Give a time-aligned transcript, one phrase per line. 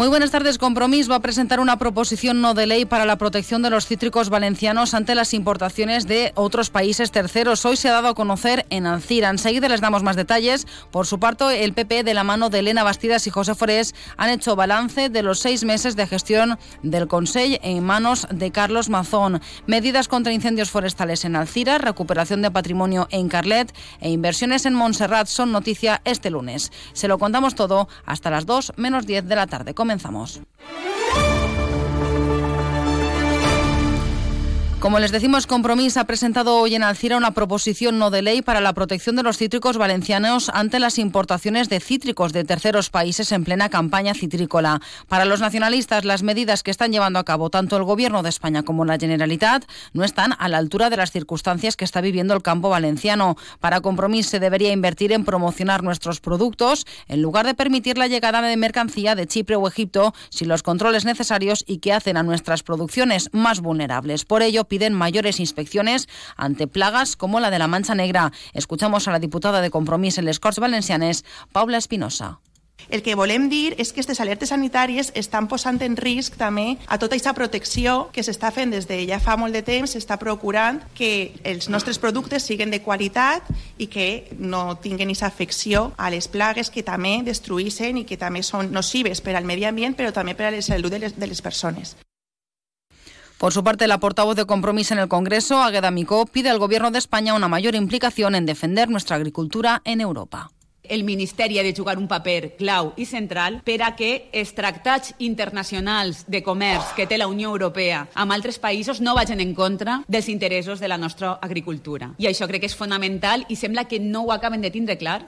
[0.00, 0.56] Muy buenas tardes.
[0.56, 4.30] Compromís va a presentar una proposición no de ley para la protección de los cítricos
[4.30, 7.66] valencianos ante las importaciones de otros países terceros.
[7.66, 9.28] Hoy se ha dado a conocer en Alcira.
[9.28, 10.66] Enseguida les damos más detalles.
[10.90, 14.30] Por su parte, el PP, de la mano de Elena Bastidas y José Forés, han
[14.30, 19.42] hecho balance de los seis meses de gestión del Consejo en manos de Carlos Mazón.
[19.66, 23.70] Medidas contra incendios forestales en Alcira, recuperación de patrimonio en Carlet
[24.00, 26.72] e inversiones en Montserrat son noticia este lunes.
[26.94, 29.74] Se lo contamos todo hasta las 2 menos 10 de la tarde.
[29.90, 30.40] Comenzamos.
[34.80, 38.62] Como les decimos, Compromís ha presentado hoy en Alcira una proposición no de ley para
[38.62, 43.44] la protección de los cítricos valencianos ante las importaciones de cítricos de terceros países en
[43.44, 44.80] plena campaña citrícola.
[45.06, 48.62] Para los nacionalistas, las medidas que están llevando a cabo tanto el Gobierno de España
[48.62, 52.40] como la Generalitat no están a la altura de las circunstancias que está viviendo el
[52.40, 53.36] campo valenciano.
[53.60, 58.40] Para Compromís se debería invertir en promocionar nuestros productos en lugar de permitir la llegada
[58.40, 62.62] de mercancía de Chipre o Egipto sin los controles necesarios y que hacen a nuestras
[62.62, 64.24] producciones más vulnerables.
[64.24, 68.32] Por ello, piden mayores inspecciones ante plagas como la de la mancha negra.
[68.54, 72.40] Escuchamos a la diputada de Compromís en les Corts Valencianes, Paula Espinosa.
[72.88, 76.98] El que volem dir és que aquestes alertes sanitàries estan posant en risc també a
[76.98, 80.80] tota aquesta protecció que s'està fent des de ja fa molt de temps, s'està procurant
[80.96, 83.46] que els nostres productes siguin de qualitat
[83.78, 88.42] i que no tinguin aquesta afecció a les plagues que també destruïssen i que també
[88.42, 91.26] són nocives per al medi ambient però també per a la salut de les, de
[91.26, 91.96] les persones.
[93.40, 96.90] Por su parte, la portavoz de Compromiso en el Congreso, Agueda Micó, pide al Gobierno
[96.90, 100.50] de España una mayor implicación en defender nuestra agricultura en Europa
[100.90, 105.14] el Ministeri ha de jugar un paper clau i central per a que els tractats
[105.22, 110.00] internacionals de comerç que té la Unió Europea amb altres països no vagin en contra
[110.08, 112.10] dels interessos de la nostra agricultura.
[112.18, 115.22] I això crec que és fonamental i sembla que no ho acaben de tindre clar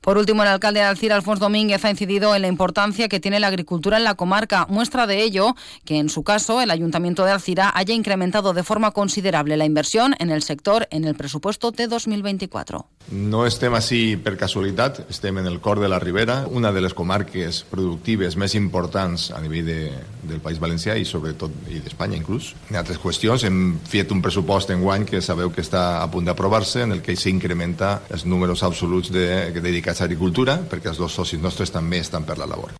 [0.00, 3.38] Por último, el alcalde de Alcira, Alfonso Domínguez, ha incidido en la importancia que tiene
[3.38, 4.66] la agricultura en la comarca.
[4.68, 8.92] Muestra de ello que, en su caso, el Ayuntamiento de Alcira haya incrementado de forma
[8.92, 12.86] considerable la inversión en el sector en el presupuesto de 2024.
[13.10, 16.94] No estem així per casualitat, estem en el cor de la Ribera, una de les
[16.94, 19.78] comarques productives més importants a nivell de,
[20.22, 22.52] del País Valencià i sobretot i d'Espanya inclús.
[22.70, 26.30] En altres qüestions hem fet un pressupost en guany que sabeu que està a punt
[26.30, 29.26] d'aprovar-se en el que s'incrementa els números absoluts de,
[29.58, 32.78] dedicats a agricultura perquè els dos socis nostres també estan per la labor.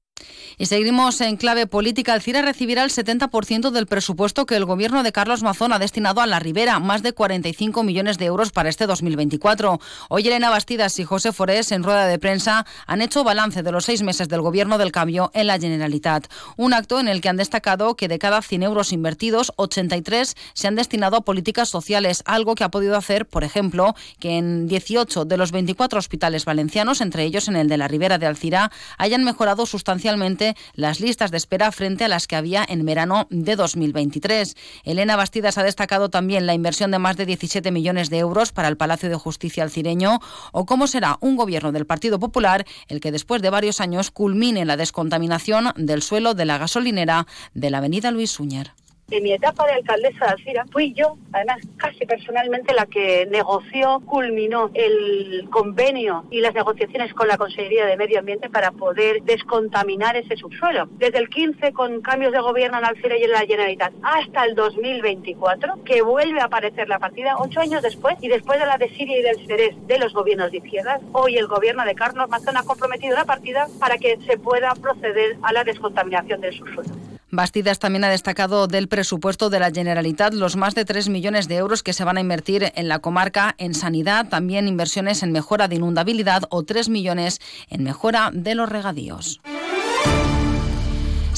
[0.61, 2.13] Y seguimos en clave política.
[2.13, 6.27] Alcira recibirá el 70% del presupuesto que el gobierno de Carlos Mazón ha destinado a
[6.27, 9.81] la Ribera, más de 45 millones de euros para este 2024.
[10.11, 13.87] Hoy Elena Bastidas y José Forés, en rueda de prensa, han hecho balance de los
[13.87, 16.31] seis meses del gobierno del cambio en la Generalitat.
[16.59, 20.69] Un acto en el que han destacado que de cada 100 euros invertidos, 83 se
[20.69, 25.25] han destinado a políticas sociales, algo que ha podido hacer, por ejemplo, que en 18
[25.25, 29.25] de los 24 hospitales valencianos, entre ellos en el de la Ribera de Alcira, hayan
[29.25, 34.57] mejorado sustancialmente las listas de espera frente a las que había en verano de 2023.
[34.85, 38.69] Elena Bastidas ha destacado también la inversión de más de 17 millones de euros para
[38.69, 40.21] el Palacio de Justicia alcireño
[40.53, 44.65] o cómo será un gobierno del Partido Popular el que después de varios años culmine
[44.65, 48.73] la descontaminación del suelo de la gasolinera de la avenida Luis Suñer
[49.11, 54.01] en mi etapa de alcaldesa de Alcira fui yo, además casi personalmente, la que negoció,
[54.07, 60.17] culminó el convenio y las negociaciones con la Consejería de Medio Ambiente para poder descontaminar
[60.17, 60.89] ese subsuelo.
[60.99, 64.55] Desde el 15 con cambios de gobierno en Alcira y en la Generalitat hasta el
[64.55, 68.89] 2024, que vuelve a aparecer la partida ocho años después y después de la de
[68.91, 72.57] Siria y del Ceres de los gobiernos de izquierdas, hoy el gobierno de Carlos Mazón
[72.57, 77.00] ha comprometido la partida para que se pueda proceder a la descontaminación del subsuelo.
[77.31, 81.57] Bastidas también ha destacado del presupuesto de la Generalitat los más de 3 millones de
[81.57, 85.69] euros que se van a invertir en la comarca en sanidad, también inversiones en mejora
[85.69, 89.41] de inundabilidad o 3 millones en mejora de los regadíos.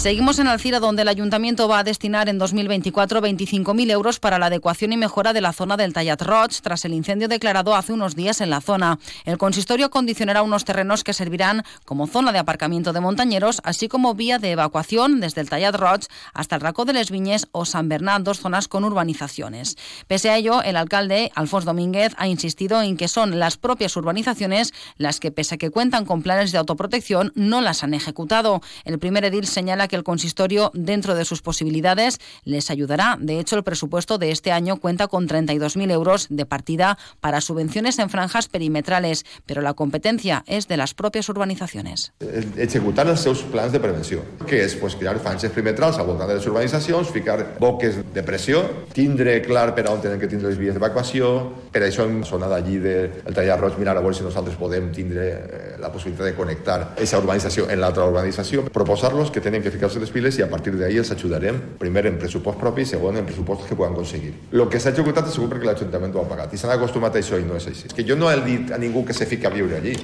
[0.03, 4.47] Seguimos en Alcira, donde el ayuntamiento va a destinar en 2024 25.000 euros para la
[4.47, 8.17] adecuación y mejora de la zona del Tallat Roig, tras el incendio declarado hace unos
[8.17, 8.99] días en la zona.
[9.25, 14.17] El consistorio condicionará unos terrenos que servirán como zona de aparcamiento de montañeros, así como
[14.17, 17.89] vía de evacuación desde el Tallat Roig hasta el Racó de les Viñes o San
[17.89, 19.77] Bernat, dos zonas con urbanizaciones.
[20.09, 24.75] Pese a ello, el alcalde, Alfonso Domínguez, ha insistido en que son las propias urbanizaciones
[24.97, 28.63] las que, pese a que cuentan con planes de autoprotección, no las han ejecutado.
[28.85, 33.19] El primer edil señala que el consistorio, dentro de sus posibilidades, les ayudará.
[33.21, 37.99] De hecho, el presupuesto de este año cuenta con 32.000 euros de partida para subvenciones
[37.99, 42.15] en franjas perimetrales, pero la competencia es de las propias urbanizaciones.
[42.57, 46.39] Executar els seus plans de prevenció, que és pues, crear franges perimetrals al voltant de
[46.39, 48.63] les urbanitzacions, ficar boques de pressió,
[48.97, 51.35] tindre clar per on tenen que tindre les vies d'evacuació,
[51.69, 55.29] per això hem sonat allí del tallar roig, mirar a veure si nosaltres podem tindre
[55.37, 60.03] eh, la possibilitat de connectar aquesta urbanització en l'altra urbanització, proposar-los que tenen que ficar-se
[60.03, 63.27] les piles i a partir d'ahir els ajudarem, primer en pressupost propi i segon en
[63.29, 64.35] pressupostos que puedan conseguir.
[64.53, 67.25] Lo que s'ha executat és segur perquè l'Ajuntament ho ha pagat i s'han acostumat a
[67.25, 67.89] això i no és així.
[67.91, 69.97] És que jo no he dit a ningú que se fique a viure allí.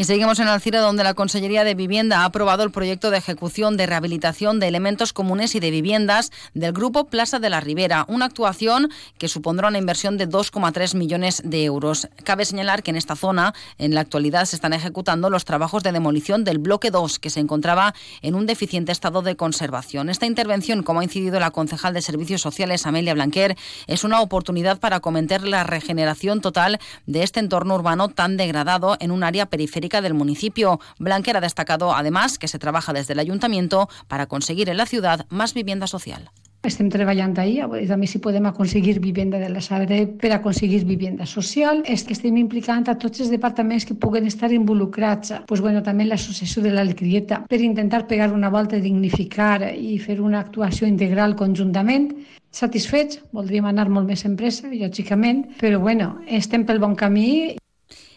[0.00, 3.76] Y seguimos en Alcira, donde la Consellería de Vivienda ha aprobado el proyecto de ejecución
[3.76, 8.26] de rehabilitación de elementos comunes y de viviendas del Grupo Plaza de la Ribera, una
[8.26, 12.08] actuación que supondrá una inversión de 2,3 millones de euros.
[12.22, 15.90] Cabe señalar que en esta zona, en la actualidad, se están ejecutando los trabajos de
[15.90, 17.92] demolición del bloque 2, que se encontraba
[18.22, 20.10] en un deficiente estado de conservación.
[20.10, 23.56] Esta intervención, como ha incidido la concejal de Servicios Sociales, Amelia Blanquer,
[23.88, 29.10] es una oportunidad para comentar la regeneración total de este entorno urbano tan degradado en
[29.10, 30.80] un área periférica del municipio.
[30.98, 35.26] Blanquer ha destacado además que se trabaja desde el ayuntamiento para conseguir en la ciudad
[35.30, 36.30] más vivienda social.
[36.66, 41.84] Estem treballant ahir, també si podem aconseguir vivenda de la Sabre per aconseguir vivenda social.
[41.86, 46.08] És que estem implicant a tots els departaments que puguen estar involucrats, pues bueno, també
[46.08, 52.10] l'associació de l'Alcrieta, per intentar pegar una volta, dignificar i fer una actuació integral conjuntament.
[52.50, 57.54] Satisfets, voldríem anar molt més en pressa, lògicament, però bueno, estem pel bon camí.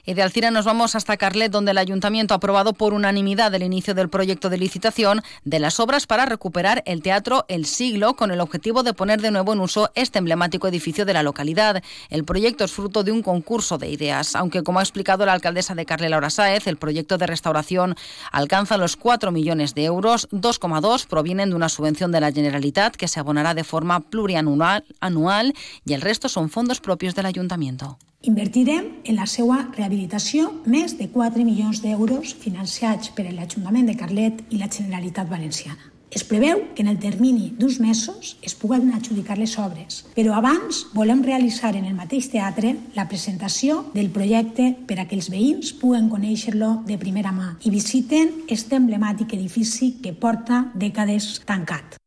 [0.05, 3.63] Y de Alcira nos vamos hasta Carlet, donde el Ayuntamiento ha aprobado por unanimidad el
[3.63, 8.31] inicio del proyecto de licitación de las obras para recuperar el Teatro El Siglo, con
[8.31, 11.83] el objetivo de poner de nuevo en uso este emblemático edificio de la localidad.
[12.09, 15.75] El proyecto es fruto de un concurso de ideas, aunque, como ha explicado la alcaldesa
[15.75, 17.95] de Carlet, Laura Sáez, el proyecto de restauración
[18.31, 23.07] alcanza los 4 millones de euros, 2,2 provienen de una subvención de la Generalitat que
[23.07, 25.53] se abonará de forma plurianual anual,
[25.85, 27.97] y el resto son fondos propios del Ayuntamiento.
[28.21, 34.43] Invertirem en la seva rehabilitació més de 4 milions d'euros financiats per l'Ajuntament de Carlet
[34.53, 35.89] i la Generalitat Valenciana.
[36.11, 40.83] Es preveu que en el termini d'uns mesos es puguen adjudicar les obres, però abans
[40.93, 45.71] volem realitzar en el mateix teatre la presentació del projecte per a que els veïns
[45.81, 52.00] puguen conèixer-lo de primera mà i visiten este emblemàtic edifici que porta dècades tancat.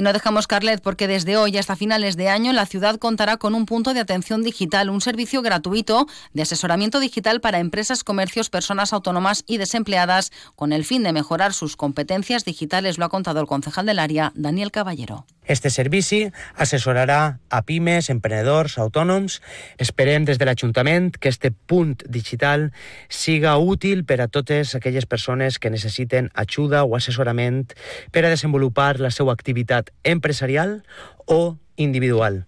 [0.00, 3.54] Y no dejamos Carlet porque desde hoy hasta finales de año la ciudad contará con
[3.54, 8.94] un punto de atención digital, un servicio gratuito de asesoramiento digital para empresas, comercios, personas
[8.94, 13.46] autónomas y desempleadas con el fin de mejorar sus competencias digitales, lo ha contado el
[13.46, 15.26] concejal del área, Daniel Caballero.
[15.50, 19.40] Este servici assessorarà a pimes, emprenedors, autònoms.
[19.82, 22.68] Esperem des de l'Ajuntament que este punt digital
[23.10, 27.74] siga útil per a totes aquelles persones que necessiten ajuda o assessorament
[28.14, 30.84] per a desenvolupar la seva activitat empresarial
[31.26, 32.46] o individual.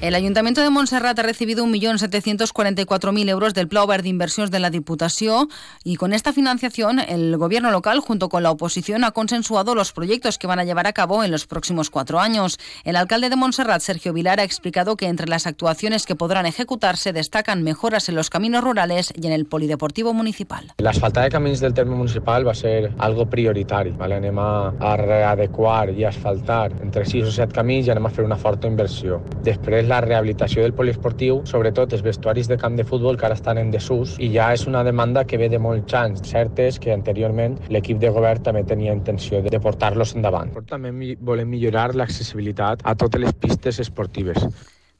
[0.00, 5.48] El Ayuntamiento de Montserrat ha recibido 1.744.000 euros del Pla Obert d'Inversions de la Diputació
[5.82, 10.38] y con esta financiación el gobierno local junto con la oposición ha consensuado los proyectos
[10.38, 12.60] que van a llevar a cabo en los próximos cuatro años.
[12.84, 17.12] El alcalde de Montserrat, Sergio Vilar, ha explicado que entre las actuaciones que podrán ejecutarse
[17.12, 20.74] destacan mejoras en los caminos rurales y en el polideportivo municipal.
[20.78, 23.90] L'asfaltar de camins del terme municipal va ser algo prioritari.
[23.98, 24.20] Vale?
[24.22, 28.22] Anem a, a readequar i asfaltar entre 6 o 7 camins i anem a fer
[28.22, 29.18] una forta inversió.
[29.42, 33.58] Després la rehabilitació del poliesportiu, sobretot els vestuaris de camp de futbol que ara estan
[33.58, 36.22] en desús i ja és una demanda que ve de molts anys.
[36.28, 40.52] Cert és que anteriorment l'equip de govern també tenia intenció de portar-los endavant.
[40.68, 44.44] També volem millorar l'accessibilitat a totes les pistes esportives.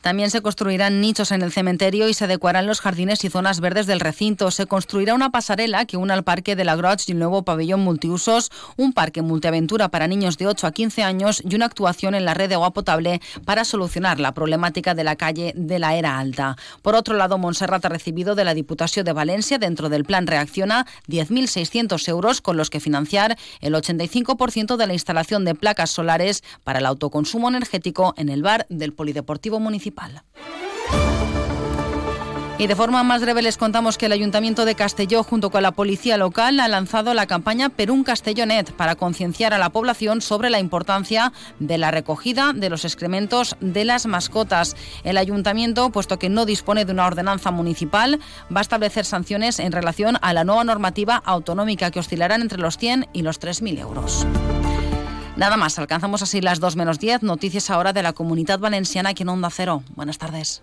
[0.00, 3.86] También se construirán nichos en el cementerio y se adecuarán los jardines y zonas verdes
[3.86, 4.50] del recinto.
[4.52, 7.80] Se construirá una pasarela que una al Parque de la Groch y el nuevo pabellón
[7.80, 12.24] multiusos, un parque multiaventura para niños de 8 a 15 años y una actuación en
[12.24, 16.18] la red de agua potable para solucionar la problemática de la calle de la Era
[16.18, 16.56] Alta.
[16.82, 20.86] Por otro lado, Montserrat ha recibido de la Diputación de Valencia, dentro del plan Reacciona,
[21.08, 26.78] 10.600 euros con los que financiar el 85% de la instalación de placas solares para
[26.78, 29.58] el autoconsumo energético en el bar del Polideportivo
[32.60, 35.70] Y de forma más breve les contamos que el Ayuntamiento de Castelló, junto con la
[35.70, 40.58] Policía Local, ha lanzado la campaña Perún Castellonet para concienciar a la población sobre la
[40.58, 44.74] importancia de la recogida de los excrementos de las mascotas.
[45.04, 48.18] El Ayuntamiento, puesto que no dispone de una ordenanza municipal,
[48.52, 52.76] va a establecer sanciones en relación a la nueva normativa autonómica que oscilarán entre los
[52.76, 54.26] 100 y los 3.000 euros.
[55.38, 57.22] Nada más, alcanzamos así las 2 menos 10.
[57.22, 59.84] Noticias ahora de la comunidad valenciana aquí en Onda Cero.
[59.94, 60.62] Buenas tardes.